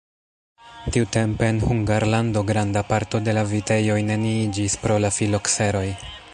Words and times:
Tiutempe 0.91 1.47
en 1.47 1.59
Hungarlando 1.63 2.43
granda 2.51 2.81
parto 2.93 3.21
de 3.27 3.37
la 3.41 3.45
vitejoj 3.53 4.01
neniiĝis 4.09 4.81
pro 4.87 4.99
la 5.07 5.15
filokseroj. 5.19 5.89